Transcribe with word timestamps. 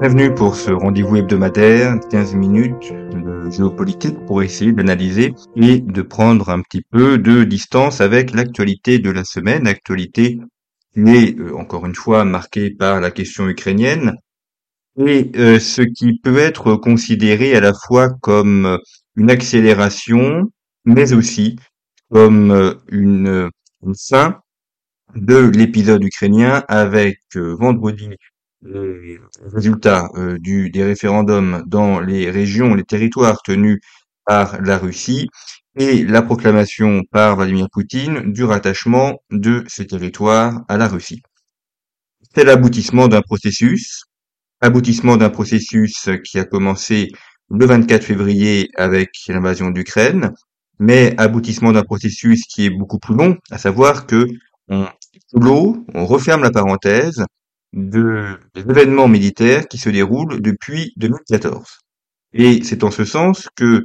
Bienvenue 0.00 0.34
pour 0.34 0.56
ce 0.56 0.70
rendez-vous 0.70 1.16
hebdomadaire, 1.16 2.00
15 2.10 2.34
minutes 2.34 2.90
de 2.90 3.50
géopolitique 3.50 4.16
pour 4.24 4.42
essayer 4.42 4.72
d'analyser 4.72 5.34
et 5.56 5.80
de 5.80 6.00
prendre 6.00 6.48
un 6.48 6.62
petit 6.62 6.80
peu 6.90 7.18
de 7.18 7.44
distance 7.44 8.00
avec 8.00 8.32
l'actualité 8.32 8.98
de 8.98 9.10
la 9.10 9.24
semaine, 9.24 9.66
actualité 9.66 10.40
qui 10.94 11.00
est 11.00 11.38
euh, 11.38 11.54
encore 11.54 11.84
une 11.84 11.94
fois 11.94 12.24
marquée 12.24 12.70
par 12.70 13.02
la 13.02 13.10
question 13.10 13.46
ukrainienne 13.46 14.14
et 14.96 15.30
euh, 15.36 15.60
ce 15.60 15.82
qui 15.82 16.18
peut 16.18 16.38
être 16.38 16.76
considéré 16.76 17.54
à 17.54 17.60
la 17.60 17.74
fois 17.74 18.08
comme 18.22 18.78
une 19.16 19.30
accélération, 19.30 20.50
mais 20.86 21.12
aussi 21.12 21.56
comme 22.10 22.52
euh, 22.52 22.72
une, 22.90 23.50
une 23.84 23.94
fin 24.08 24.40
de 25.14 25.36
l'épisode 25.36 26.02
ukrainien 26.02 26.64
avec 26.68 27.18
vendredi 27.34 28.08
les 28.62 29.18
résultats 29.42 30.08
euh, 30.14 30.38
du, 30.38 30.70
des 30.70 30.84
référendums 30.84 31.62
dans 31.66 32.00
les 32.00 32.30
régions, 32.30 32.74
les 32.74 32.84
territoires 32.84 33.42
tenus 33.42 33.80
par 34.24 34.60
la 34.60 34.78
Russie 34.78 35.28
et 35.76 36.04
la 36.04 36.22
proclamation 36.22 37.02
par 37.10 37.36
Vladimir 37.36 37.68
Poutine 37.72 38.32
du 38.32 38.44
rattachement 38.44 39.20
de 39.30 39.64
ces 39.68 39.86
territoires 39.86 40.62
à 40.68 40.76
la 40.76 40.88
Russie. 40.88 41.22
C'est 42.34 42.44
l'aboutissement 42.44 43.08
d'un 43.08 43.22
processus, 43.22 44.04
aboutissement 44.60 45.16
d'un 45.16 45.30
processus 45.30 46.08
qui 46.24 46.38
a 46.38 46.44
commencé 46.44 47.08
le 47.50 47.66
24 47.66 48.04
février 48.04 48.68
avec 48.76 49.10
l'invasion 49.28 49.70
d'Ukraine, 49.70 50.32
mais 50.78 51.14
aboutissement 51.18 51.72
d'un 51.72 51.82
processus 51.82 52.44
qui 52.44 52.66
est 52.66 52.70
beaucoup 52.70 52.98
plus 52.98 53.14
long, 53.14 53.36
à 53.50 53.58
savoir 53.58 54.06
que 54.06 54.26
on 54.68 54.86
l'eau, 55.32 55.84
on 55.94 56.06
referme 56.06 56.42
la 56.42 56.50
parenthèse, 56.50 57.24
de, 57.72 58.38
des 58.54 58.62
événements 58.62 59.08
militaires 59.08 59.68
qui 59.68 59.78
se 59.78 59.90
déroulent 59.90 60.40
depuis 60.40 60.92
2014. 60.96 61.80
Et 62.32 62.62
c'est 62.62 62.84
en 62.84 62.90
ce 62.90 63.04
sens 63.04 63.48
que 63.56 63.84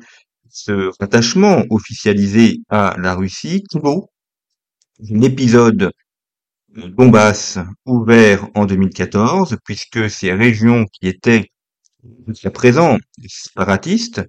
ce 0.49 0.91
rattachement 0.99 1.63
officialisé 1.69 2.59
à 2.69 2.95
la 2.97 3.15
Russie 3.15 3.63
clôt 3.69 4.09
l'épisode 4.99 5.91
Donbass 6.69 7.59
ouvert 7.85 8.47
en 8.53 8.65
2014, 8.65 9.57
puisque 9.63 10.09
ces 10.09 10.33
régions 10.33 10.85
qui 10.85 11.07
étaient 11.07 11.49
jusqu'à 12.27 12.51
présent 12.51 12.97
séparatistes, 13.25 14.23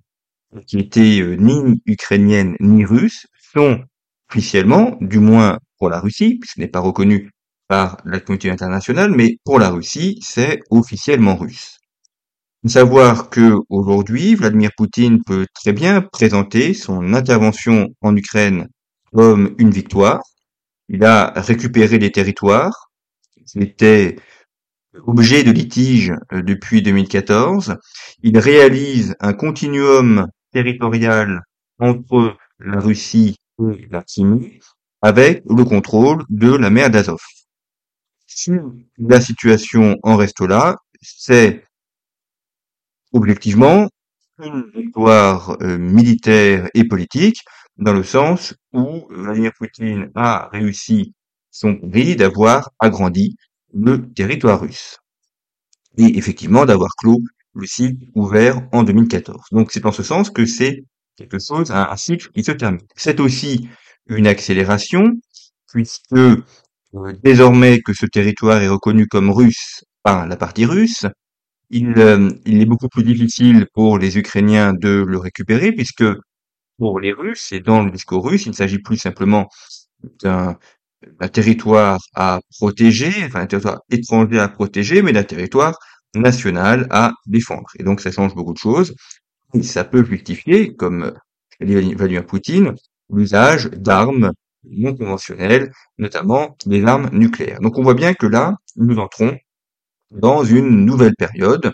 qui 0.67 0.79
étaient 0.79 1.21
euh, 1.21 1.37
ni 1.37 1.81
ukrainiennes 1.87 2.57
ni 2.61 2.85
russes, 2.85 3.27
sont 3.53 3.83
officiellement, 4.31 4.97
du 5.01 5.19
moins 5.19 5.59
pour 5.79 5.91
la 5.91 6.01
Russie, 6.01 6.39
puisque 6.41 6.55
ce 6.55 6.61
n'est 6.61 6.69
pas 6.69 6.81
reconnu 6.81 7.31
par 7.69 7.99
la 8.05 8.21
communauté 8.21 8.51
internationale, 8.51 9.11
mais 9.11 9.39
pour 9.45 9.59
la 9.59 9.71
Russie, 9.71 10.19
c'est 10.23 10.61
officiellement 10.71 11.37
russe. 11.37 11.79
Savoir 12.67 13.31
que 13.31 13.57
aujourd'hui, 13.69 14.35
Vladimir 14.35 14.71
Poutine 14.77 15.23
peut 15.25 15.47
très 15.55 15.73
bien 15.73 16.03
présenter 16.03 16.75
son 16.75 17.15
intervention 17.15 17.89
en 18.01 18.17
Ukraine 18.17 18.67
comme 19.13 19.55
une 19.59 19.71
victoire. 19.71 20.21
Il 20.89 21.05
a 21.05 21.33
récupéré 21.37 21.99
des 21.99 22.11
territoires 22.11 22.91
qui 23.47 23.61
étaient 23.61 24.17
objet 25.07 25.45
de 25.45 25.53
litige 25.53 26.13
euh, 26.33 26.43
depuis 26.43 26.83
2014. 26.83 27.77
Il 28.23 28.39
réalise 28.39 29.15
un 29.21 29.33
continuum 29.33 30.27
territorial 30.53 31.43
entre 31.79 32.37
la 32.59 32.81
Russie 32.81 33.37
et 33.61 33.87
la 33.91 34.03
Crimée 34.03 34.59
avec 35.03 35.43
le 35.49 35.65
contrôle 35.65 36.25
de 36.31 36.53
la 36.53 36.71
mer 36.71 36.91
d'Azov 36.91 37.21
si 38.37 38.53
la 38.99 39.21
situation 39.21 39.97
en 40.03 40.17
reste 40.17 40.43
là, 40.43 40.77
c'est 41.01 41.65
objectivement 43.13 43.89
une 44.39 44.71
victoire 44.75 45.57
euh, 45.63 45.79
militaire 45.79 46.69
et 46.75 46.85
politique, 46.85 47.43
dans 47.79 47.95
le 47.95 48.03
sens 48.03 48.55
où 48.75 49.07
Vladimir 49.09 49.53
Poutine 49.57 50.11
a 50.15 50.51
réussi 50.53 51.15
son 51.51 51.77
pari 51.77 52.15
d'avoir 52.15 52.71
agrandi 52.79 53.37
le 53.73 54.13
territoire 54.13 54.61
russe. 54.61 54.99
Et 55.97 56.19
effectivement 56.19 56.67
d'avoir 56.67 56.91
clos 56.99 57.21
le 57.55 57.67
site 57.67 57.99
ouvert 58.15 58.69
en 58.73 58.83
2014. 58.83 59.47
Donc 59.53 59.73
c'est 59.73 59.87
en 59.87 59.93
ce 59.93 60.03
sens 60.03 60.29
que 60.29 60.45
c'est 60.45 60.85
quelque 61.17 61.39
chose, 61.39 61.71
un, 61.71 61.97
cycle 61.97 62.31
qui 62.33 62.45
se 62.45 62.53
termine. 62.53 62.83
C'est 62.97 63.19
aussi 63.19 63.71
une 64.09 64.27
accélération, 64.27 65.13
puisque 65.69 66.15
désormais 67.23 67.81
que 67.81 67.93
ce 67.93 68.07
territoire 68.07 68.61
est 68.63 68.69
reconnu 68.69 69.07
comme 69.07 69.31
russe 69.31 69.85
par 70.03 70.27
la 70.27 70.37
partie 70.37 70.65
russe, 70.65 71.07
il, 71.71 71.95
euh, 71.99 72.31
il, 72.45 72.63
est 72.63 72.67
beaucoup 72.67 72.89
plus 72.89 73.03
difficile 73.03 73.67
pour 73.75 73.99
les 73.99 74.19
Ukrainiens 74.19 74.73
de 74.73 75.05
le 75.07 75.19
récupérer, 75.19 75.73
puisque 75.73 76.05
pour 76.79 77.01
les 77.01 77.13
Russes, 77.13 77.53
et 77.53 77.61
dans 77.61 77.83
le 77.83 77.91
discours 77.91 78.29
russe, 78.29 78.47
il 78.47 78.51
ne 78.51 78.55
s'agit 78.55 78.79
plus 78.79 78.99
simplement 78.99 79.49
d'un 80.23 80.59
territoire 81.33 81.99
à 82.15 82.41
protéger, 82.59 83.13
enfin 83.25 83.41
un 83.41 83.47
territoire 83.47 83.81
étranger 83.91 84.39
à 84.39 84.49
protéger, 84.49 85.03
mais 85.03 85.13
d'un 85.13 85.23
territoire 85.25 85.79
national 86.15 86.87
à 86.91 87.13
défendre. 87.27 87.69
Et 87.79 87.83
donc 87.83 88.01
ça 88.01 88.11
change 88.11 88.35
beaucoup 88.35 88.53
de 88.53 88.59
choses. 88.59 88.95
Et 89.55 89.63
ça 89.63 89.85
peut 89.85 90.05
justifier, 90.05 90.75
comme 90.75 91.13
Vladimir 91.61 92.27
Poutine, 92.27 92.75
l'usage 93.11 93.71
d'armes 93.71 94.33
non 94.71 94.95
conventionnelles, 94.95 95.71
notamment 95.99 96.57
des 96.67 96.85
armes 96.85 97.09
nucléaires. 97.13 97.61
Donc 97.61 97.79
on 97.79 97.83
voit 97.83 97.95
bien 97.95 98.15
que 98.15 98.27
là, 98.27 98.55
nous 98.77 98.99
entrons 98.99 99.37
dans 100.11 100.45
une 100.45 100.85
nouvelle 100.85 101.15
période 101.17 101.73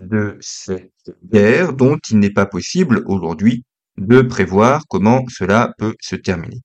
de 0.00 0.36
cette 0.40 0.90
guerre 1.24 1.72
dont 1.72 1.98
il 2.10 2.18
n'est 2.18 2.32
pas 2.32 2.46
possible 2.46 3.02
aujourd'hui 3.06 3.64
de 3.98 4.22
prévoir 4.22 4.82
comment 4.88 5.24
cela 5.28 5.72
peut 5.78 5.94
se 6.00 6.16
terminer. 6.16 6.60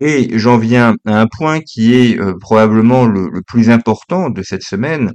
Et 0.00 0.38
j'en 0.38 0.58
viens 0.58 0.96
à 1.06 1.20
un 1.20 1.26
point 1.26 1.60
qui 1.60 1.94
est 1.94 2.18
euh, 2.18 2.34
probablement 2.38 3.06
le, 3.06 3.42
plus 3.46 3.70
important 3.70 4.28
de 4.28 4.42
cette 4.42 4.62
semaine, 4.62 5.12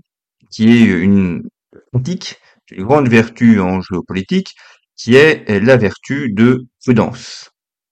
qui 0.51 0.69
est 0.69 0.85
une 0.85 1.43
pratique, 1.91 2.37
une 2.71 2.85
grande 2.85 3.09
vertu 3.09 3.59
en 3.59 3.81
géopolitique, 3.81 4.53
qui 4.95 5.15
est 5.15 5.59
la 5.59 5.77
vertu 5.77 6.31
de 6.31 6.65
prudence. 6.83 7.51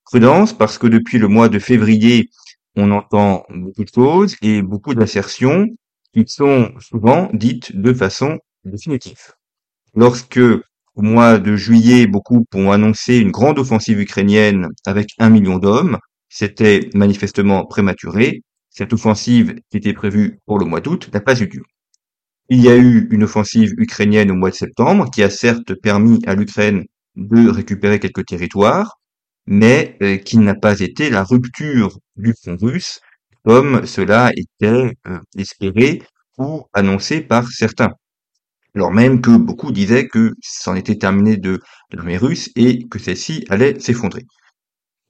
Prudence 0.09 0.53
parce 0.53 0.77
que 0.77 0.87
depuis 0.87 1.17
le 1.17 1.27
mois 1.27 1.49
de 1.49 1.59
février, 1.59 2.29
on 2.77 2.91
entend 2.91 3.43
beaucoup 3.49 3.83
de 3.83 3.89
choses 3.93 4.37
et 4.41 4.61
beaucoup 4.61 4.95
d'assertions 4.95 5.65
qui 6.13 6.23
sont 6.27 6.71
souvent 6.79 7.29
dites 7.33 7.75
de 7.75 7.93
façon 7.93 8.39
définitive. 8.63 9.33
Lorsque 9.95 10.39
au 10.95 11.01
mois 11.01 11.39
de 11.39 11.57
juillet, 11.57 12.07
beaucoup 12.07 12.45
ont 12.55 12.71
annoncé 12.71 13.17
une 13.17 13.31
grande 13.31 13.59
offensive 13.59 13.99
ukrainienne 13.99 14.69
avec 14.85 15.09
un 15.19 15.29
million 15.29 15.57
d'hommes, 15.57 15.97
c'était 16.29 16.89
manifestement 16.93 17.65
prématuré. 17.65 18.43
Cette 18.69 18.93
offensive 18.93 19.55
qui 19.69 19.75
était 19.75 19.91
prévue 19.91 20.39
pour 20.45 20.57
le 20.57 20.65
mois 20.65 20.79
d'août 20.79 21.09
n'a 21.13 21.19
pas 21.19 21.37
eu 21.37 21.47
lieu. 21.47 21.63
Il 22.47 22.61
y 22.61 22.69
a 22.69 22.77
eu 22.77 23.09
une 23.11 23.25
offensive 23.25 23.73
ukrainienne 23.77 24.31
au 24.31 24.35
mois 24.35 24.51
de 24.51 24.55
septembre 24.55 25.09
qui 25.11 25.21
a 25.21 25.29
certes 25.29 25.73
permis 25.81 26.21
à 26.25 26.33
l'Ukraine 26.33 26.85
de 27.17 27.49
récupérer 27.49 27.99
quelques 27.99 28.25
territoires, 28.25 28.96
mais 29.47 29.97
euh, 30.01 30.17
qui 30.17 30.37
n'a 30.37 30.55
pas 30.55 30.79
été 30.79 31.09
la 31.09 31.23
rupture 31.23 31.97
du 32.15 32.33
front 32.33 32.57
russe 32.61 32.99
comme 33.45 33.85
cela 33.85 34.31
était 34.35 34.93
euh, 35.07 35.19
espéré 35.37 36.01
ou 36.37 36.65
annoncé 36.73 37.21
par 37.21 37.47
certains. 37.47 37.93
Alors 38.75 38.91
même 38.91 39.21
que 39.21 39.35
beaucoup 39.37 39.71
disaient 39.71 40.07
que 40.07 40.33
c'en 40.41 40.75
était 40.75 40.97
terminé 40.97 41.37
de 41.37 41.61
l'armée 41.91 42.17
russe 42.17 42.49
et 42.55 42.87
que 42.87 42.99
celle-ci 42.99 43.45
allait 43.49 43.79
s'effondrer. 43.79 44.25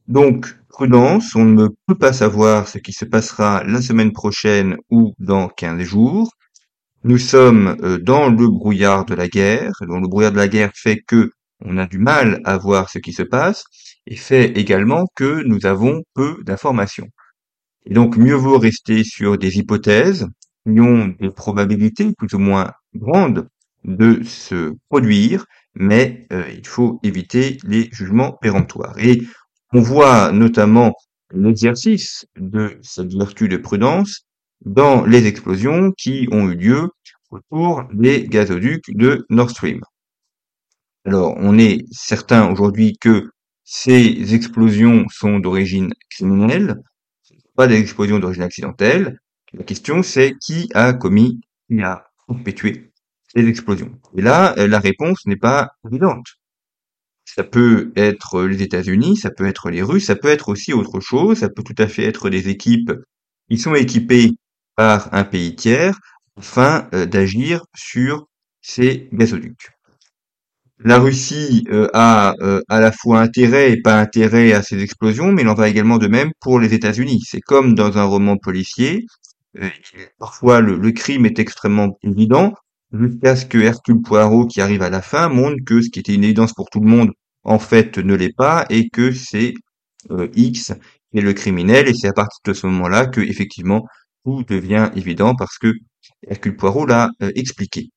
Donc, 0.07 0.55
prudence, 0.69 1.35
on 1.35 1.43
ne 1.43 1.67
peut 1.87 1.97
pas 1.97 2.13
savoir 2.13 2.67
ce 2.67 2.77
qui 2.77 2.93
se 2.93 3.05
passera 3.05 3.63
la 3.65 3.81
semaine 3.81 4.13
prochaine 4.13 4.77
ou 4.89 5.13
dans 5.19 5.49
15 5.49 5.81
jours. 5.81 6.31
Nous 7.03 7.17
sommes 7.17 7.75
euh, 7.81 7.97
dans 7.97 8.29
le 8.29 8.47
brouillard 8.47 9.05
de 9.05 9.16
la 9.16 9.28
guerre, 9.28 9.73
dont 9.81 9.99
le 9.99 10.07
brouillard 10.07 10.31
de 10.31 10.37
la 10.37 10.47
guerre 10.47 10.72
fait 10.75 11.01
que 11.05 11.31
on 11.66 11.78
a 11.78 11.87
du 11.87 11.97
mal 11.97 12.40
à 12.45 12.57
voir 12.57 12.90
ce 12.90 12.99
qui 12.99 13.13
se 13.13 13.23
passe, 13.23 13.66
et 14.07 14.15
fait 14.15 14.57
également 14.57 15.05
que 15.15 15.43
nous 15.43 15.65
avons 15.65 16.03
peu 16.13 16.37
d'informations. 16.43 17.09
Et 17.85 17.93
donc 17.93 18.17
mieux 18.17 18.35
vaut 18.35 18.57
rester 18.57 19.03
sur 19.03 19.37
des 19.37 19.57
hypothèses 19.57 20.27
qui 20.65 20.79
ont 20.79 21.13
des 21.19 21.29
probabilités 21.29 22.11
plus 22.17 22.33
ou 22.33 22.39
moins 22.39 22.71
grandes 22.95 23.47
de 23.83 24.23
se 24.23 24.73
produire, 24.89 25.45
mais 25.75 26.27
euh, 26.33 26.49
il 26.51 26.65
faut 26.65 26.99
éviter 27.03 27.57
les 27.63 27.89
jugements 27.91 28.33
péremptoires. 28.33 28.97
Et 28.97 29.21
on 29.73 29.81
voit 29.81 30.31
notamment 30.31 30.93
l'exercice 31.33 32.25
de 32.37 32.77
cette 32.81 33.13
vertu 33.13 33.47
de 33.47 33.57
prudence 33.57 34.25
dans 34.65 35.05
les 35.05 35.27
explosions 35.27 35.91
qui 35.97 36.27
ont 36.31 36.49
eu 36.49 36.55
lieu 36.55 36.89
autour 37.29 37.83
des 37.93 38.27
gazoducs 38.27 38.89
de 38.95 39.25
Nord 39.29 39.51
Stream. 39.51 39.81
Alors, 41.05 41.35
on 41.37 41.57
est 41.57 41.85
certain 41.91 42.51
aujourd'hui 42.51 42.97
que 42.99 43.29
ces 43.69 44.34
explosions 44.34 45.05
sont 45.09 45.40
d'origine 45.40 45.93
criminelle, 46.09 46.78
pas 47.53 47.67
des 47.67 47.78
explosions 47.78 48.17
d'origine 48.17 48.43
accidentelle. 48.43 49.19
La 49.52 49.66
question, 49.66 50.03
c'est 50.03 50.35
qui 50.40 50.69
a 50.73 50.93
commis, 50.93 51.41
qui 51.67 51.81
a 51.81 52.05
perpétué 52.28 52.93
les 53.35 53.46
explosions? 53.49 53.99
Et 54.16 54.22
là, 54.22 54.55
la 54.55 54.79
réponse 54.79 55.25
n'est 55.25 55.35
pas 55.35 55.72
évidente. 55.85 56.28
Ça 57.25 57.43
peut 57.43 57.91
être 57.97 58.43
les 58.43 58.61
États-Unis, 58.61 59.17
ça 59.17 59.31
peut 59.31 59.46
être 59.46 59.69
les 59.69 59.81
Russes, 59.81 60.05
ça 60.05 60.16
peut 60.16 60.29
être 60.29 60.47
aussi 60.47 60.72
autre 60.72 61.02
chose, 61.02 61.40
ça 61.40 61.49
peut 61.49 61.64
tout 61.64 61.75
à 61.78 61.87
fait 61.87 62.05
être 62.05 62.29
des 62.29 62.47
équipes 62.47 62.93
qui 63.49 63.58
sont 63.58 63.75
équipées 63.75 64.31
par 64.78 65.14
un 65.14 65.25
pays 65.25 65.58
tiers 65.58 65.99
afin 66.37 66.87
d'agir 66.93 67.66
sur 67.75 68.28
ces 68.61 69.09
gazoducs. 69.11 69.77
La 70.79 71.00
Russie 71.00 71.66
euh, 71.72 71.88
a 71.94 72.35
euh, 72.41 72.62
à 72.70 72.79
la 72.79 72.91
fois 72.91 73.20
intérêt 73.20 73.72
et 73.72 73.82
pas 73.82 74.00
intérêt 74.00 74.53
à 74.53 74.62
ces 74.62 74.79
explosions, 74.82 75.32
mais 75.32 75.41
il 75.41 75.47
en 75.47 75.56
va 75.56 75.70
également 75.70 75.97
de 75.97 76.08
même 76.08 76.32
pour 76.40 76.59
les 76.59 76.74
États-Unis. 76.74 77.22
C'est 77.26 77.41
comme 77.41 77.74
dans 77.74 77.97
un 77.97 78.03
roman 78.03 78.38
policier. 78.38 79.03
Euh, 79.59 79.70
parfois, 80.20 80.62
le, 80.62 80.91
crime 80.91 81.26
est 81.26 81.40
extrêmement 81.40 81.97
évident, 82.03 82.53
jusqu'à 82.94 83.35
ce 83.35 83.46
que 83.47 83.58
Hercule 83.58 84.02
Poirot, 84.03 84.46
qui 84.46 84.62
arrive 84.62 84.84
à 84.84 84.91
la 84.91 85.02
fin, 85.02 85.29
montre 85.29 85.58
que 85.66 85.82
ce 85.82 85.90
qui 85.90 86.00
était 86.00 86.14
une 86.14 86.24
évidence 86.24 86.53
pour 86.53 86.70
tout 86.70 86.79
le 86.79 86.90
monde, 86.90 87.12
en 87.44 87.59
fait, 87.59 87.97
ne 87.97 88.14
l'est 88.16 88.35
pas, 88.35 88.66
et 88.70 88.90
que 88.90 89.12
c'est 89.12 89.56
X 90.35 90.74
qui 91.12 91.20
est 91.20 91.22
le 91.22 91.34
criminel. 91.34 91.88
Et 91.90 91.94
c'est 91.96 92.08
à 92.08 92.14
partir 92.14 92.40
de 92.46 92.53
ce 92.53 92.68
moment-là 92.68 93.08
que, 93.08 93.22
effectivement, 93.22 93.84
tout 94.26 94.44
devient 94.44 94.91
évident 94.96 95.34
parce 95.35 95.58
que 95.58 95.74
Hercule 96.28 96.56
Poirot 96.56 96.85
l'a 96.85 97.09
expliqué. 97.35 97.90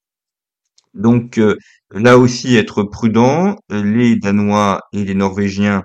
Donc 0.94 1.38
euh, 1.38 1.56
là 1.92 2.18
aussi, 2.18 2.56
être 2.56 2.82
prudent. 2.82 3.56
Les 3.70 4.16
Danois 4.16 4.80
et 4.92 5.04
les 5.04 5.14
Norvégiens 5.14 5.84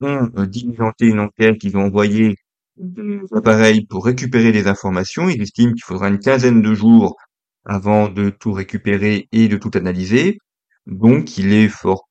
ont 0.00 0.30
euh, 0.38 0.46
diligenté 0.46 1.06
une 1.06 1.20
enquête, 1.20 1.62
ils 1.62 1.76
ont 1.76 1.84
envoyé 1.84 2.36
des 2.76 3.20
appareils 3.32 3.86
pour 3.86 4.06
récupérer 4.06 4.52
des 4.52 4.66
informations. 4.66 5.28
Ils 5.28 5.42
estiment 5.42 5.72
qu'il 5.72 5.84
faudra 5.84 6.08
une 6.08 6.18
quinzaine 6.18 6.62
de 6.62 6.74
jours 6.74 7.16
avant 7.64 8.08
de 8.08 8.30
tout 8.30 8.52
récupérer 8.52 9.28
et 9.32 9.48
de 9.48 9.56
tout 9.56 9.70
analyser. 9.74 10.38
Donc 10.86 11.38
il 11.38 11.52
est 11.52 11.68
fort 11.68 12.08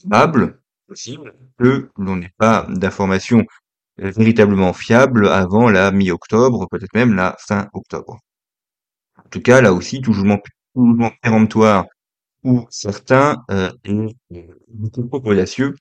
probable, 0.00 0.60
possible, 0.86 1.34
que 1.58 1.90
l'on 1.98 2.16
n'ait 2.16 2.34
pas 2.38 2.66
d'informations 2.70 3.44
véritablement 3.98 4.72
fiables 4.72 5.28
avant 5.28 5.70
la 5.70 5.90
mi-octobre, 5.92 6.66
peut-être 6.70 6.94
même 6.94 7.14
la 7.14 7.36
fin 7.38 7.68
octobre. 7.72 8.18
En 9.18 9.28
tout 9.30 9.40
cas, 9.40 9.60
là 9.60 9.72
aussi, 9.72 10.00
toujours 10.00 10.24
où 10.74 12.66
certains 12.70 13.36
euh, 13.50 13.70
beaucoup 14.68 15.02
trop 15.02 15.22
audacieux 15.30 15.74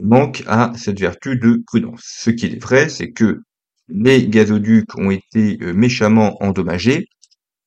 manquent 0.00 0.44
à 0.46 0.72
cette 0.76 1.00
vertu 1.00 1.36
de 1.36 1.62
prudence. 1.66 2.02
Ce 2.04 2.30
qui 2.30 2.46
est 2.46 2.62
vrai, 2.62 2.88
c'est 2.88 3.10
que 3.10 3.40
les 3.88 4.28
gazoducs 4.28 4.96
ont 4.96 5.10
été 5.10 5.58
euh, 5.62 5.72
méchamment 5.72 6.42
endommagés 6.42 7.06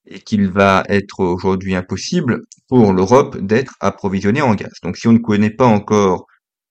et 0.05 0.19
qu'il 0.19 0.49
va 0.49 0.83
être 0.89 1.19
aujourd'hui 1.19 1.75
impossible 1.75 2.41
pour 2.67 2.93
l'Europe 2.93 3.37
d'être 3.37 3.75
approvisionnée 3.79 4.41
en 4.41 4.55
gaz. 4.55 4.73
Donc 4.83 4.97
si 4.97 5.07
on 5.07 5.13
ne 5.13 5.17
connaît 5.19 5.49
pas 5.49 5.65
encore 5.65 6.25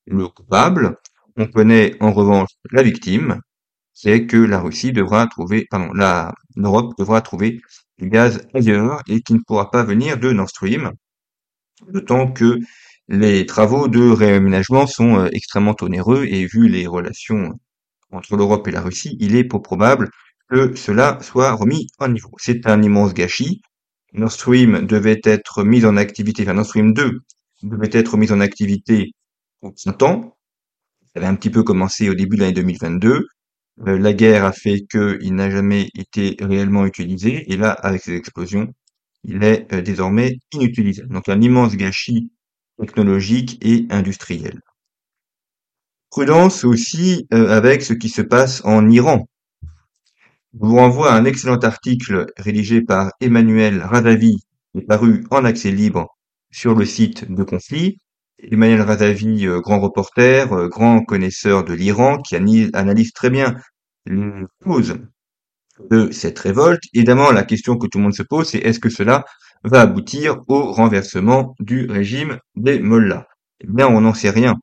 le 0.07 0.29
coupable, 0.29 0.97
on 1.37 1.47
connaît 1.47 1.95
en 2.01 2.13
revanche 2.13 2.51
la 2.71 2.83
victime, 2.83 3.41
c'est 3.95 4.27
que 4.27 4.37
la 4.37 4.61
Russie 4.61 4.93
devra 4.93 5.27
trouver, 5.27 5.67
pardon, 5.71 5.93
l'Europe 6.57 6.93
devra 6.99 7.21
trouver 7.21 7.61
gaz 8.09 8.47
ailleurs 8.55 9.03
et 9.09 9.21
qui 9.23 9.35
ne 9.35 9.41
pourra 9.47 9.71
pas 9.71 9.85
venir 9.85 10.19
de 10.19 10.33
Nord 10.33 10.49
Stream, 10.49 10.93
d'autant 11.89 12.31
que 12.31 12.59
les 13.09 13.47
travaux 13.47 13.89
de 13.89 14.11
réaménagement 14.11 14.87
sont 14.87 15.19
euh, 15.19 15.29
extrêmement 15.33 15.77
onéreux 15.81 16.25
et 16.27 16.47
vu 16.47 16.69
les 16.69 16.87
relations 16.87 17.59
entre 18.11 18.37
l'Europe 18.37 18.69
et 18.69 18.71
la 18.71 18.83
Russie, 18.83 19.17
il 19.21 19.37
est 19.37 19.45
peu 19.45 19.61
probable 19.61 20.11
que 20.51 20.75
cela 20.77 21.19
soit 21.23 21.53
remis 21.53 21.87
en 21.99 22.09
niveau. 22.09 22.31
C'est 22.39 22.67
un 22.67 22.83
immense 22.83 23.15
gâchis. 23.15 23.63
Nord 24.13 24.33
Stream 24.33 24.87
devait 24.87 25.21
être 25.25 25.65
mis 25.65 25.87
en 25.87 25.97
activité, 25.97 26.43
enfin 26.43 26.55
Nord 26.55 26.67
Stream 26.67 26.93
2 26.93 27.21
devait 27.63 27.91
être 27.93 28.17
mis 28.17 28.33
en 28.33 28.41
activité 28.41 29.13
au 29.63 29.71
printemps. 29.73 30.37
Ça 31.13 31.21
avait 31.21 31.27
un 31.27 31.35
petit 31.35 31.51
peu 31.51 31.63
commencé 31.63 32.09
au 32.09 32.15
début 32.15 32.37
de 32.37 32.43
l'année 32.43 32.55
2022. 32.55 33.27
Euh, 33.87 33.99
la 33.99 34.13
guerre 34.13 34.45
a 34.45 34.53
fait 34.53 34.83
qu'il 34.91 35.35
n'a 35.35 35.51
jamais 35.51 35.89
été 35.95 36.37
réellement 36.41 36.87
utilisé, 36.87 37.51
et 37.53 37.57
là, 37.57 37.73
avec 37.73 38.03
ces 38.03 38.15
explosions, 38.15 38.73
il 39.25 39.43
est 39.43 39.73
euh, 39.73 39.83
désormais 39.83 40.39
inutilisé. 40.53 41.03
Donc 41.09 41.29
un 41.29 41.41
immense 41.41 41.77
gâchis 41.77 42.31
technologique 42.79 43.59
et 43.65 43.87
industriel. 43.91 44.61
Prudence 46.11 46.65
aussi 46.65 47.27
euh, 47.33 47.49
avec 47.49 47.83
ce 47.83 47.95
qui 47.95 48.09
se 48.09 48.23
passe 48.23 48.63
en 48.65 48.89
Iran. 48.91 49.27
Je 50.55 50.59
vous 50.59 50.77
renvoie 50.77 51.13
à 51.13 51.17
un 51.17 51.25
excellent 51.25 51.59
article 51.59 52.27
rédigé 52.37 52.83
par 52.83 53.13
Emmanuel 53.21 53.83
Radavi, 53.83 54.37
est 54.75 54.83
paru 54.83 55.25
en 55.31 55.45
accès 55.45 55.71
libre 55.71 56.09
sur 56.51 56.75
le 56.75 56.85
site 56.85 57.31
de 57.31 57.43
Conflit. 57.43 57.99
Emmanuel 58.51 58.83
Radavi, 58.83 59.47
grand 59.61 59.81
reporter, 59.81 60.69
grand 60.69 61.05
connaisseur 61.05 61.65
de 61.65 61.75
l'Iran, 61.75 62.19
qui 62.19 62.35
analyse 62.35 63.13
très 63.13 63.31
bien 63.31 63.57
les 64.07 64.45
causes 64.65 64.97
de 65.91 66.11
cette 66.11 66.39
révolte. 66.39 66.83
Évidemment, 66.93 67.31
la 67.31 67.45
question 67.45 67.77
que 67.77 67.87
tout 67.87 67.99
le 67.99 68.05
monde 68.05 68.15
se 68.15 68.23
pose, 68.23 68.49
c'est 68.49 68.59
est-ce 68.59 68.81
que 68.81 68.89
cela 68.89 69.25
va 69.65 69.81
aboutir 69.81 70.39
au 70.49 70.73
renversement 70.73 71.55
du 71.61 71.87
régime 71.87 72.39
des 72.57 72.81
mollahs? 72.81 73.27
Eh 73.61 73.67
bien, 73.69 73.87
on 73.89 74.01
n'en 74.01 74.15
sait 74.15 74.31
rien. 74.31 74.55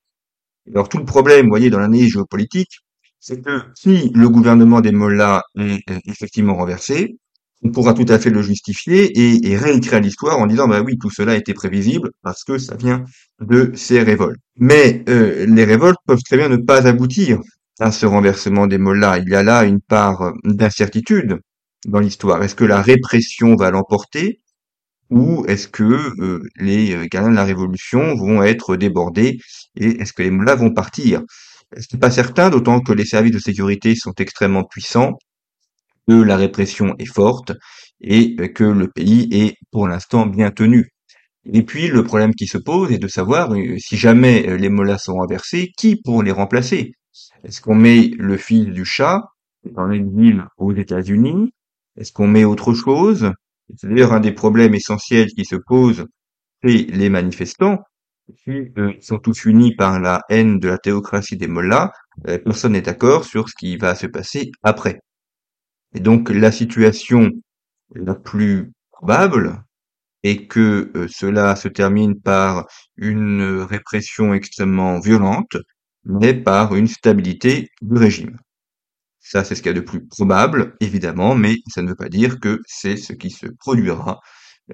Alors, 0.74 0.90
tout 0.90 0.98
le 0.98 1.06
problème, 1.06 1.46
vous 1.46 1.52
voyez, 1.52 1.70
dans 1.70 1.80
l'analyse 1.80 2.12
géopolitique, 2.12 2.80
c'est 3.20 3.42
que 3.42 3.62
si 3.76 4.12
le 4.14 4.30
gouvernement 4.30 4.82
des 4.82 4.92
mollahs 4.92 5.42
est 5.58 5.84
effectivement 6.06 6.56
renversé, 6.56 7.18
on 7.64 7.72
pourra 7.72 7.94
tout 7.94 8.06
à 8.08 8.20
fait 8.20 8.30
le 8.30 8.42
justifier 8.42 9.12
et, 9.48 9.58
réécrire 9.58 10.00
l'histoire 10.00 10.40
en 10.40 10.48
disant 10.48 10.68
bah 10.68 10.82
oui 10.82 10.98
tout 10.98 11.10
cela 11.10 11.36
était 11.36 11.54
prévisible 11.54 12.12
parce 12.24 12.44
que 12.44 12.58
ça 12.58 12.76
vient 12.76 13.04
de 13.42 13.72
ces 13.76 14.02
révoltes. 14.02 14.40
Mais 14.58 15.04
euh, 15.10 15.46
les 15.46 15.66
révoltes 15.66 16.00
peuvent 16.06 16.24
très 16.24 16.38
bien 16.38 16.50
ne 16.50 16.58
pas 16.58 16.88
aboutir 16.88 17.40
à 17.80 17.92
ce 17.92 18.06
renversement 18.06 18.68
des 18.68 18.78
mollahs. 18.78 19.20
Il 19.20 19.30
y 19.30 19.36
a 19.36 19.44
là 19.44 19.64
une 19.64 19.82
part 19.82 20.22
euh, 20.22 20.32
d'incertitude 20.44 21.40
dans 21.86 22.00
l'histoire. 22.00 22.44
Est-ce 22.44 22.56
que 22.56 22.66
la 22.66 22.82
répression 22.82 23.56
va 23.56 23.72
l'emporter 23.72 24.42
ou 25.10 25.46
est-ce 25.48 25.68
que 25.68 25.84
euh, 25.84 26.44
les 26.58 26.94
euh, 26.94 27.08
gardiens 27.12 27.32
de 27.32 27.36
la 27.36 27.44
révolution 27.44 28.16
vont 28.16 28.44
être 28.44 28.76
débordés 28.76 29.40
et 29.76 30.02
est-ce 30.02 30.14
que 30.14 30.22
les 30.22 30.32
mollahs 30.32 30.56
vont 30.56 30.74
partir? 30.74 31.22
C'est 31.78 32.00
pas 32.00 32.12
certain, 32.12 32.50
d'autant 32.50 32.82
que 32.82 32.94
les 32.94 33.06
services 33.06 33.32
de 33.32 33.40
sécurité 33.40 33.96
sont 33.96 34.14
extrêmement 34.18 34.64
puissants, 34.64 35.18
que 36.10 36.24
la 36.24 36.38
répression 36.38 36.96
est 36.98 37.06
forte 37.06 37.52
et 38.02 38.36
que 38.54 38.64
le 38.64 38.88
pays 38.88 39.28
est 39.32 39.56
pour 39.72 39.88
l'instant 39.88 40.26
bien 40.26 40.50
tenu. 40.50 40.90
Et 41.54 41.64
puis 41.64 41.88
le 41.88 42.04
problème 42.04 42.34
qui 42.34 42.48
se 42.48 42.58
pose 42.58 42.92
est 42.92 42.98
de 42.98 43.08
savoir 43.08 43.54
si 43.78 43.96
jamais 43.96 44.58
les 44.58 44.70
mollahs 44.70 44.98
sont 44.98 45.14
renversés, 45.14 45.72
qui 45.78 45.98
pour 46.04 46.24
les 46.24 46.32
remplacer? 46.32 46.94
Est-ce 47.44 47.62
qu'on 47.62 47.76
met 47.76 48.12
le 48.18 48.38
fils 48.38 48.66
du 48.66 48.86
chat 48.86 49.22
dans 49.72 49.86
l'exil 49.86 50.46
aux 50.58 50.74
États-Unis? 50.74 51.52
Est-ce 51.96 52.12
qu'on 52.12 52.28
met 52.28 52.44
autre 52.44 52.74
chose? 52.74 53.32
C'est 53.76 53.88
d'ailleurs 53.88 54.14
un 54.14 54.20
des 54.20 54.32
problèmes 54.32 54.74
essentiels 54.74 55.28
qui 55.28 55.46
se 55.46 55.58
posent 55.68 56.06
chez 56.64 56.86
les 56.86 57.10
manifestants. 57.10 57.78
Ils 58.48 58.98
sont 59.02 59.20
tous 59.20 59.46
unis 59.46 59.76
par 59.76 60.00
la 60.00 60.22
haine 60.30 60.60
de 60.60 60.70
la 60.70 60.78
théocratie 60.78 61.38
des 61.38 61.48
mollahs. 61.48 61.92
Euh, 62.28 62.40
personne 62.40 62.74
n'est 62.74 62.82
d'accord 62.82 63.26
sur 63.26 63.48
ce 63.50 63.54
qui 63.60 63.78
va 63.78 63.96
se 63.96 64.08
passer 64.08 64.52
après. 64.64 65.00
Et 65.94 66.00
donc 66.00 66.30
la 66.30 66.52
situation 66.52 67.32
la 67.96 68.16
plus 68.16 68.72
probable 68.92 69.64
est 70.24 70.48
que 70.48 70.92
euh, 70.96 71.08
cela 71.10 71.56
se 71.56 71.68
termine 71.68 72.20
par 72.20 72.68
une 72.98 73.62
répression 73.62 74.34
extrêmement 74.34 75.00
violente, 75.00 75.58
mais 76.04 76.34
par 76.34 76.76
une 76.76 76.88
stabilité 76.88 77.70
du 77.82 77.98
régime. 77.98 78.38
Ça, 79.20 79.44
c'est 79.44 79.56
ce 79.56 79.62
qu'il 79.62 79.70
y 79.70 79.78
a 79.78 79.80
de 79.80 79.86
plus 79.86 80.06
probable, 80.08 80.76
évidemment, 80.80 81.36
mais 81.36 81.58
ça 81.68 81.82
ne 81.82 81.90
veut 81.90 81.96
pas 81.96 82.10
dire 82.10 82.40
que 82.40 82.60
c'est 82.68 82.98
ce 82.98 83.14
qui 83.14 83.30
se 83.30 83.48
produira. 83.48 84.20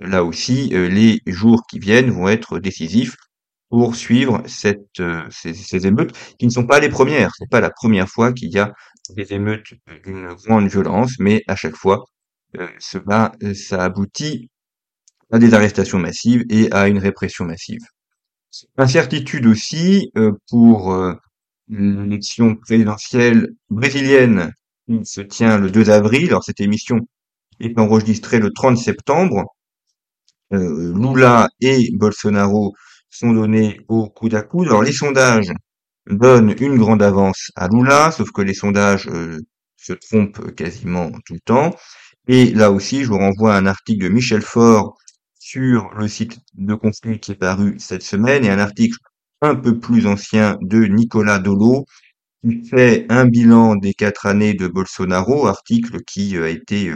Là 0.02 0.24
aussi, 0.24 0.70
euh, 0.74 0.88
les 0.88 1.22
jours 1.28 1.64
qui 1.70 1.80
viennent 1.80 2.12
vont 2.12 2.30
être 2.30 2.60
décisifs 2.60 3.16
pour 3.70 3.96
suivre 3.96 4.42
cette, 4.46 5.00
euh, 5.00 5.24
ces, 5.30 5.88
émeutes, 5.88 6.16
qui 6.40 6.46
ne 6.46 6.52
sont 6.52 6.68
pas 6.68 6.80
les 6.80 6.90
premières. 6.90 7.32
Ce 7.36 7.44
n'est 7.44 7.50
pas 7.50 7.62
la 7.62 7.72
première 7.72 8.08
fois 8.08 8.34
qu'il 8.34 8.50
y 8.52 8.60
a 8.60 8.74
des 9.12 9.34
émeutes 9.34 9.74
d'une 10.04 10.34
grande 10.34 10.68
violence, 10.68 11.14
mais 11.20 11.44
à 11.48 11.56
chaque 11.56 11.76
fois, 11.76 12.06
euh, 12.58 12.68
cela, 12.80 13.32
ça 13.54 13.84
aboutit 13.84 14.50
à 15.32 15.40
des 15.40 15.54
arrestations 15.54 16.00
massives 16.00 16.44
et 16.50 16.72
à 16.72 16.88
une 16.88 17.00
répression 17.00 17.46
massive. 17.46 17.82
Incertitude 18.78 19.48
aussi 19.48 20.12
euh, 20.18 20.32
pour 20.50 20.94
euh, 20.94 21.14
l'élection 21.68 22.56
présidentielle 22.56 23.50
brésilienne 23.70 24.54
qui 24.88 25.06
se 25.06 25.22
tient 25.22 25.58
le 25.58 25.72
2 25.72 25.90
avril. 25.90 26.28
Alors 26.30 26.44
cette 26.44 26.62
émission 26.62 27.00
est 27.60 27.78
enregistrée 27.80 28.40
le 28.40 28.52
30 28.52 28.78
septembre. 28.78 29.44
Euh, 30.54 30.94
Lula 30.96 31.50
et 31.60 31.90
Bolsonaro 31.94 32.74
sont 33.10 33.34
donnés 33.34 33.82
au 33.88 34.10
coup 34.10 34.30
à 34.32 34.42
coude. 34.42 34.68
Alors 34.68 34.84
les 34.84 34.94
sondages 34.94 35.52
donnent 36.08 36.56
une 36.60 36.78
grande 36.78 37.02
avance 37.02 37.52
à 37.56 37.68
Lula, 37.68 38.12
sauf 38.12 38.32
que 38.32 38.42
les 38.42 38.54
sondages 38.54 39.10
se 39.78 39.94
trompent 39.94 40.54
quasiment 40.56 41.12
tout 41.26 41.34
le 41.34 41.40
temps. 41.40 41.76
Et 42.28 42.52
là 42.52 42.72
aussi, 42.72 43.04
je 43.04 43.10
vous 43.10 43.18
renvoie 43.18 43.56
à 43.56 43.58
un 43.58 43.68
article 43.68 44.04
de 44.04 44.10
Michel 44.10 44.42
Faure 44.42 44.96
sur 45.40 45.90
le 45.96 46.08
site 46.08 46.40
de 46.56 46.74
conflit 46.74 47.20
qui 47.20 47.34
est 47.34 47.36
paru 47.36 47.76
cette 47.78 48.02
semaine 48.02 48.44
et 48.46 48.50
un 48.50 48.58
article 48.60 48.98
un 49.42 49.56
peu 49.56 49.80
plus 49.80 50.08
ancien 50.08 50.58
de 50.62 50.86
Nicolas 50.86 51.40
Dolo 51.40 51.86
qui 52.44 52.68
fait 52.68 53.06
un 53.10 53.26
bilan 53.26 53.76
des 53.76 53.94
quatre 53.94 54.26
années 54.26 54.54
de 54.54 54.68
Bolsonaro, 54.68 55.48
article 55.48 56.02
qui 56.04 56.38
a 56.38 56.50
été 56.50 56.94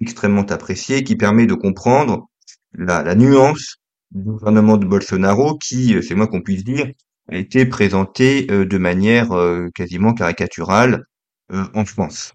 extrêmement 0.00 0.46
apprécié, 0.46 1.02
qui 1.02 1.16
permet 1.16 1.46
de 1.46 1.54
comprendre 1.54 2.28
la, 2.72 3.14
nuance 3.14 3.76
du 4.10 4.22
gouvernement 4.22 4.76
de 4.76 4.86
Bolsonaro 4.86 5.56
qui, 5.58 5.96
c'est 6.02 6.14
moi 6.14 6.26
qu'on 6.26 6.42
puisse 6.42 6.64
dire, 6.64 6.86
été 7.32 7.66
présenté 7.66 8.44
de 8.46 8.78
manière 8.78 9.28
quasiment 9.74 10.14
caricaturale 10.14 11.04
en 11.50 11.84
France. 11.84 12.34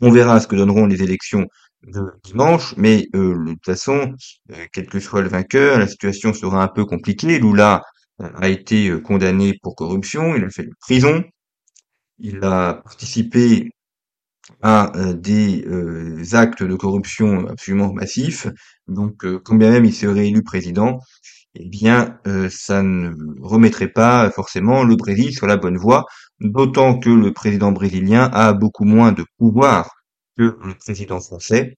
On 0.00 0.10
verra 0.10 0.40
ce 0.40 0.46
que 0.46 0.56
donneront 0.56 0.86
les 0.86 1.02
élections 1.02 1.46
de 1.86 2.12
dimanche, 2.24 2.74
mais 2.76 3.08
euh, 3.14 3.44
de 3.44 3.52
toute 3.52 3.64
façon, 3.64 4.14
euh, 4.52 4.66
quel 4.72 4.86
que 4.86 5.00
soit 5.00 5.22
le 5.22 5.28
vainqueur, 5.28 5.78
la 5.78 5.86
situation 5.86 6.32
sera 6.32 6.62
un 6.62 6.68
peu 6.68 6.84
compliquée. 6.84 7.38
Lula 7.38 7.82
euh, 8.20 8.28
a 8.36 8.48
été 8.48 9.00
condamné 9.02 9.54
pour 9.62 9.76
corruption, 9.76 10.34
il 10.34 10.44
a 10.44 10.50
fait 10.50 10.64
de 10.64 10.74
prison, 10.80 11.24
il 12.18 12.44
a 12.44 12.74
participé 12.84 13.70
à 14.62 14.92
des 15.14 15.64
actes 16.34 16.62
de 16.62 16.74
corruption 16.76 17.48
absolument 17.48 17.92
massifs. 17.92 18.46
Donc, 18.86 19.26
quand 19.42 19.56
bien 19.56 19.72
même 19.72 19.84
il 19.84 19.92
serait 19.92 20.28
élu 20.28 20.44
président, 20.44 21.00
eh 21.58 21.68
bien, 21.68 22.18
ça 22.50 22.82
ne 22.82 23.12
remettrait 23.40 23.88
pas 23.88 24.30
forcément 24.30 24.84
le 24.84 24.96
Brésil 24.96 25.32
sur 25.32 25.46
la 25.46 25.56
bonne 25.56 25.76
voie, 25.78 26.04
d'autant 26.40 26.98
que 26.98 27.10
le 27.10 27.32
président 27.32 27.72
brésilien 27.72 28.24
a 28.32 28.52
beaucoup 28.52 28.84
moins 28.84 29.12
de 29.12 29.24
pouvoir 29.38 29.90
que 30.36 30.56
le 30.62 30.74
président 30.74 31.20
français. 31.20 31.76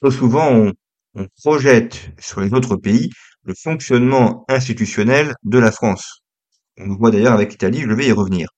Trop 0.00 0.10
souvent, 0.10 0.48
on, 0.52 0.72
on 1.14 1.26
projette 1.42 2.10
sur 2.18 2.40
les 2.40 2.52
autres 2.54 2.76
pays 2.76 3.10
le 3.44 3.54
fonctionnement 3.54 4.44
institutionnel 4.48 5.34
de 5.44 5.58
la 5.58 5.72
France. 5.72 6.22
On 6.78 6.86
le 6.88 6.94
voit 6.96 7.10
d'ailleurs 7.12 7.34
avec 7.34 7.52
l'Italie, 7.52 7.82
je 7.82 7.92
vais 7.92 8.08
y 8.08 8.12
revenir. 8.12 8.48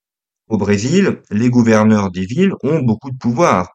Au 0.49 0.59
Brésil, 0.59 1.23
les 1.31 1.51
gouverneurs 1.51 2.11
des 2.13 2.27
villes 2.27 2.55
ont 2.63 2.81
beaucoup 2.83 3.11
de 3.11 3.19
pouvoir, 3.19 3.71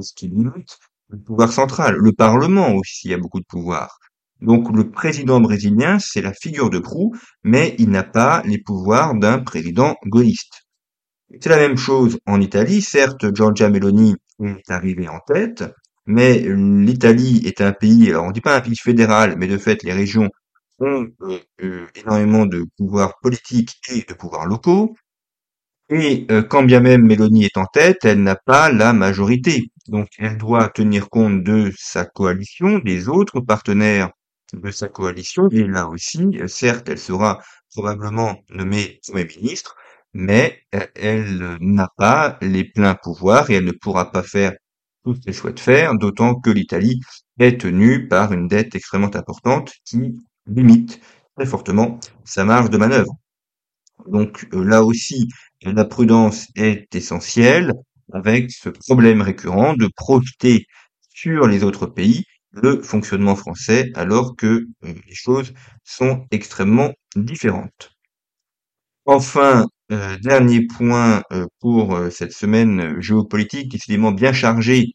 ce 0.00 0.14
qui 0.14 0.28
limite 0.28 0.78
le 1.08 1.18
pouvoir 1.20 1.52
central. 1.52 1.96
Le 1.96 2.12
Parlement 2.12 2.74
aussi 2.74 3.12
a 3.14 3.18
beaucoup 3.18 3.40
de 3.40 3.46
pouvoir. 3.46 3.98
Donc 4.42 4.74
le 4.74 4.90
président 4.90 5.40
brésilien, 5.40 5.98
c'est 5.98 6.22
la 6.22 6.32
figure 6.32 6.70
de 6.70 6.78
proue, 6.78 7.14
mais 7.42 7.74
il 7.78 7.90
n'a 7.90 8.02
pas 8.02 8.42
les 8.46 8.58
pouvoirs 8.58 9.14
d'un 9.14 9.38
président 9.38 9.96
gaulliste. 10.06 10.62
C'est 11.40 11.50
la 11.50 11.58
même 11.58 11.76
chose 11.76 12.18
en 12.26 12.40
Italie. 12.40 12.82
Certes, 12.82 13.34
Giorgia 13.34 13.68
Meloni 13.68 14.16
est 14.42 14.70
arrivée 14.70 15.08
en 15.08 15.20
tête, 15.26 15.64
mais 16.06 16.38
l'Italie 16.38 17.42
est 17.44 17.60
un 17.60 17.72
pays, 17.72 18.08
alors 18.08 18.24
on 18.24 18.30
dit 18.30 18.40
pas 18.40 18.56
un 18.56 18.60
pays 18.60 18.76
fédéral, 18.76 19.36
mais 19.38 19.46
de 19.46 19.58
fait 19.58 19.82
les 19.82 19.92
régions 19.92 20.28
ont 20.80 21.06
euh, 21.22 21.38
euh, 21.62 21.86
énormément 21.94 22.46
de 22.46 22.64
pouvoirs 22.76 23.18
politiques 23.22 23.76
et 23.90 24.02
de 24.08 24.14
pouvoirs 24.14 24.46
locaux. 24.46 24.96
Et 25.90 26.26
euh, 26.30 26.42
quand 26.42 26.62
bien 26.62 26.80
même 26.80 27.06
Meloni 27.06 27.44
est 27.44 27.56
en 27.56 27.66
tête, 27.66 28.04
elle 28.04 28.22
n'a 28.22 28.36
pas 28.36 28.72
la 28.72 28.92
majorité. 28.92 29.70
Donc 29.88 30.08
elle 30.18 30.38
doit 30.38 30.68
tenir 30.68 31.10
compte 31.10 31.42
de 31.42 31.72
sa 31.76 32.04
coalition, 32.04 32.78
des 32.78 33.08
autres 33.08 33.40
partenaires 33.40 34.10
de 34.52 34.70
sa 34.70 34.88
coalition. 34.88 35.48
Et 35.50 35.64
là 35.64 35.88
aussi, 35.88 36.38
certes, 36.46 36.88
elle 36.88 36.98
sera 36.98 37.40
probablement 37.74 38.36
nommée 38.50 39.00
Premier 39.06 39.26
ministre, 39.26 39.76
mais 40.12 40.60
euh, 40.74 40.86
elle 40.96 41.58
n'a 41.60 41.88
pas 41.96 42.38
les 42.42 42.64
pleins 42.64 42.94
pouvoirs 42.94 43.50
et 43.50 43.54
elle 43.54 43.64
ne 43.64 43.72
pourra 43.72 44.10
pas 44.10 44.22
faire 44.22 44.52
tout 45.04 45.14
ce 45.14 45.20
qu'elle 45.20 45.34
souhaite 45.34 45.60
faire, 45.60 45.94
d'autant 45.94 46.34
que 46.34 46.50
l'Italie 46.50 47.00
est 47.38 47.60
tenue 47.60 48.08
par 48.08 48.32
une 48.32 48.48
dette 48.48 48.74
extrêmement 48.74 49.14
importante 49.14 49.72
qui 49.84 50.14
limite 50.46 51.00
très 51.36 51.46
fortement 51.46 51.98
sa 52.24 52.44
marge 52.44 52.70
de 52.70 52.76
manœuvre. 52.76 53.12
Donc 54.06 54.46
euh, 54.52 54.64
là 54.64 54.82
aussi, 54.82 55.28
la 55.62 55.84
prudence 55.84 56.48
est 56.56 56.94
essentielle 56.94 57.72
avec 58.12 58.50
ce 58.50 58.68
problème 58.68 59.22
récurrent 59.22 59.74
de 59.74 59.88
projeter 59.94 60.66
sur 61.10 61.46
les 61.46 61.64
autres 61.64 61.86
pays 61.86 62.24
le 62.52 62.82
fonctionnement 62.82 63.36
français 63.36 63.90
alors 63.94 64.36
que 64.36 64.46
euh, 64.84 64.94
les 65.06 65.14
choses 65.14 65.52
sont 65.84 66.26
extrêmement 66.30 66.92
différentes. 67.16 67.92
Enfin, 69.06 69.66
euh, 69.92 70.16
dernier 70.18 70.66
point 70.66 71.22
euh, 71.32 71.46
pour 71.60 71.98
cette 72.10 72.32
semaine 72.32 73.00
géopolitique, 73.00 73.70
décidément 73.70 74.12
bien 74.12 74.32
chargée. 74.32 74.94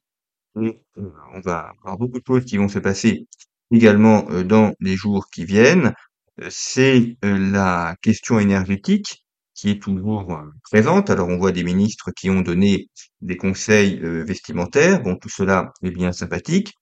on 0.55 1.41
va 1.43 1.73
avoir 1.83 1.97
beaucoup 1.97 2.19
de 2.19 2.25
choses 2.25 2.45
qui 2.45 2.57
vont 2.57 2.69
se 2.69 2.79
passer 2.79 3.27
également 3.71 4.23
dans 4.43 4.73
les 4.79 4.95
jours 4.95 5.27
qui 5.31 5.43
viennent. 5.45 5.93
C'est 6.49 7.17
la 7.23 7.95
question 8.01 8.39
énergétique 8.39 9.25
qui 9.53 9.69
est 9.69 9.81
toujours 9.81 10.41
présente. 10.63 11.09
Alors 11.09 11.29
on 11.29 11.37
voit 11.37 11.51
des 11.51 11.63
ministres 11.63 12.11
qui 12.15 12.29
ont 12.29 12.41
donné 12.41 12.87
des 13.21 13.37
conseils 13.37 13.99
vestimentaires. 13.99 15.01
Bon, 15.01 15.15
tout 15.17 15.29
cela 15.29 15.73
est 15.83 15.91
bien 15.91 16.11
sympathique. 16.13 16.73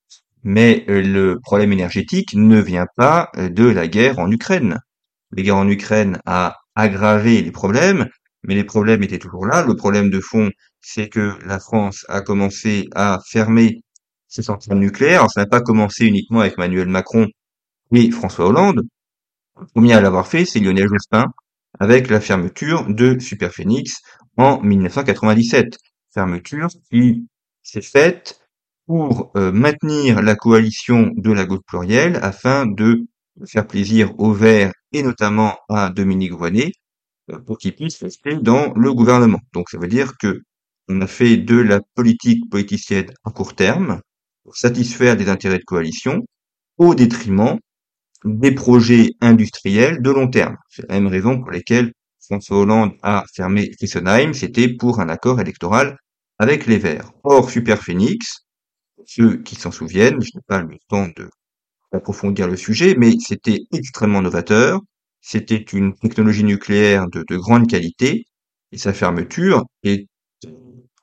Mais 0.44 0.86
euh, 0.90 1.02
le 1.02 1.40
problème 1.40 1.72
énergétique 1.74 2.34
ne 2.36 2.60
vient 2.62 2.88
pas 2.98 3.30
euh, 3.38 3.50
de 3.50 3.66
la 3.66 3.88
guerre 3.88 4.20
en 4.20 4.30
Ukraine. 4.32 4.80
La 5.32 5.44
guerre 5.44 5.58
en 5.58 5.68
Ukraine 5.70 6.20
a 6.26 6.58
aggravé 6.76 7.42
les 7.42 7.52
problèmes, 7.52 8.10
mais 8.44 8.56
les 8.56 8.64
problèmes 8.64 9.04
étaient 9.04 9.20
toujours 9.20 9.46
là. 9.46 9.64
Le 9.66 9.76
problème 9.76 10.10
de 10.10 10.20
fond, 10.20 10.50
c'est 10.82 11.10
que 11.10 11.38
la 11.46 11.60
France 11.60 12.06
a 12.10 12.22
commencé 12.22 12.90
à 12.94 13.20
fermer 13.26 13.84
ses 14.28 14.44
centrales 14.44 14.80
nucléaires. 14.80 15.30
ça 15.30 15.42
n'a 15.42 15.48
pas 15.48 15.62
commencé 15.62 16.06
uniquement 16.08 16.42
avec 16.42 16.56
Emmanuel 16.58 16.88
Macron 16.88 17.28
et 17.94 18.12
François 18.12 18.48
Hollande. 18.48 18.82
Premier 19.74 19.94
à 19.94 20.02
l'avoir 20.02 20.28
fait, 20.28 20.46
c'est 20.46 20.60
Lionel 20.60 20.88
Jospin, 20.88 21.26
avec 21.80 22.10
la 22.10 22.20
fermeture 22.20 22.86
de 22.88 23.20
Superphénix 23.20 24.02
en 24.38 24.60
1997. 24.62 25.78
Fermeture 26.14 26.70
qui 26.90 27.28
s'est 27.62 27.82
faite 27.82 28.43
pour 28.86 29.32
euh, 29.38 29.52
maintenir 29.52 30.22
la 30.22 30.36
coalition 30.36 31.12
de 31.16 31.32
la 31.32 31.46
gauche 31.46 31.64
plurielle 31.68 32.20
afin 32.22 32.66
de 32.66 33.06
faire 33.46 33.66
plaisir 33.68 34.14
aux 34.20 34.34
Verts 34.34 34.74
et 34.92 35.04
notamment 35.04 35.58
à 35.70 35.90
Dominique 35.90 36.34
Voynet 36.34 36.72
euh, 37.32 37.40
pour 37.40 37.58
qu'il 37.58 37.76
puisse 37.76 38.02
rester 38.02 38.36
dans 38.36 38.74
le 38.74 38.94
gouvernement. 38.94 39.40
Donc 39.54 39.70
ça 39.70 39.78
veut 39.78 39.88
dire 39.88 40.18
que 40.18 40.42
on 40.90 41.02
a 41.02 41.08
fait 41.08 41.38
de 41.38 41.56
la 41.56 41.80
politique 41.96 42.50
politicienne 42.50 43.08
à 43.24 43.32
court 43.32 43.56
terme 43.56 44.02
pour 44.44 44.58
satisfaire 44.58 45.16
des 45.16 45.30
intérêts 45.30 45.60
de 45.60 45.64
coalition 45.64 46.26
au 46.78 46.94
détriment 46.94 47.58
des 48.26 48.52
projets 48.52 49.12
industriels 49.22 50.02
de 50.02 50.10
long 50.10 50.30
terme. 50.30 50.58
C'est 50.70 50.88
la 50.90 50.96
même 50.96 51.08
raison 51.08 51.40
pour 51.40 51.52
laquelle 51.52 51.94
François 52.20 52.60
Hollande 52.60 52.94
a 53.02 53.24
fermé 53.34 53.72
Fessenheim, 53.80 54.34
c'était 54.34 54.70
pour 54.70 55.00
un 55.00 55.10
accord 55.10 55.40
électoral 55.42 55.98
avec 56.40 56.66
les 56.68 56.78
Verts. 56.78 57.12
Or, 57.24 57.50
Superphénix, 57.50 58.43
ceux 59.06 59.38
qui 59.38 59.56
s'en 59.56 59.72
souviennent, 59.72 60.22
je 60.22 60.32
n'ai 60.36 60.42
pas 60.48 60.62
le 60.62 60.78
temps 60.90 61.08
de 61.18 61.30
d'approfondir 61.94 62.48
le 62.48 62.58
sujet, 62.58 62.96
mais 62.98 63.14
c'était 63.20 63.60
extrêmement 63.74 64.22
novateur, 64.22 64.82
c'était 65.22 65.58
une 65.58 65.96
technologie 65.96 66.44
nucléaire 66.44 67.08
de, 67.10 67.24
de 67.28 67.38
grande 67.38 67.68
qualité, 67.68 68.26
et 68.72 68.78
sa 68.78 68.94
fermeture 68.94 69.64
est 69.84 70.08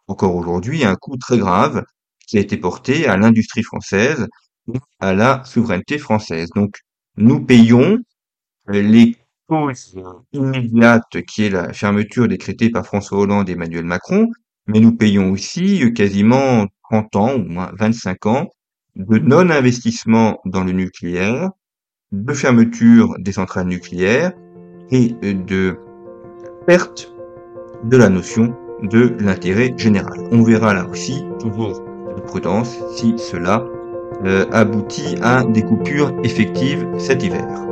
encore 0.09 0.35
aujourd'hui 0.37 0.85
un 0.85 0.97
coût 0.97 1.17
très 1.17 1.39
grave 1.39 1.85
qui 2.27 2.39
a 2.39 2.41
été 2.41 2.57
porté 2.57 3.07
à 3.07 3.17
l'industrie 3.17 3.63
française 3.63 4.27
à 5.01 5.15
la 5.15 5.45
souveraineté 5.45 5.99
française. 5.99 6.49
Donc, 6.55 6.77
nous 7.17 7.45
payons 7.45 7.99
les 8.69 9.17
causes 9.47 9.97
immédiates 10.33 11.23
qui 11.29 11.45
est 11.45 11.51
la 11.51 11.73
fermeture 11.73 12.29
décrétée 12.29 12.71
par 12.71 12.87
François 12.87 13.19
Hollande 13.19 13.49
et 13.49 13.53
Emmanuel 13.53 13.85
Macron, 13.85 14.29
mais 14.67 14.81
nous 14.81 14.97
payons 14.97 15.31
aussi 15.33 15.93
quasiment 15.95 16.67
30 16.91 17.17
ans, 17.17 17.35
ou 17.35 17.45
moins 17.45 17.71
25 17.79 18.27
ans, 18.27 18.49
de 18.97 19.19
non-investissement 19.19 20.39
dans 20.45 20.65
le 20.65 20.73
nucléaire, 20.73 21.51
de 22.13 22.33
fermeture 22.33 23.15
des 23.19 23.33
centrales 23.33 23.69
nucléaires 23.69 24.33
et 24.91 25.11
de 25.23 25.79
perte 26.67 27.13
de 27.85 27.97
la 27.97 28.09
notion 28.09 28.55
de 28.83 29.15
l'intérêt 29.21 29.73
général. 29.77 30.29
On 30.33 30.43
verra 30.43 30.75
là 30.75 30.87
aussi, 30.89 31.25
toujours 31.39 31.81
de 32.17 32.21
prudence, 32.23 32.77
si 32.97 33.15
cela 33.17 33.65
euh, 34.25 34.45
aboutit 34.51 35.17
à 35.23 35.45
des 35.45 35.63
coupures 35.63 36.13
effectives 36.25 36.85
cet 36.99 37.23
hiver. 37.23 37.70